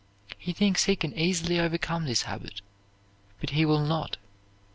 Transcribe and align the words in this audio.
He 0.39 0.51
thinks 0.51 0.85
he 0.85 0.95
can 0.95 1.13
easily 1.15 1.59
overcome 1.59 2.05
this 2.05 2.23
habit, 2.23 2.61
but 3.39 3.51
he 3.51 3.65
will 3.65 3.85
not. 3.85 4.17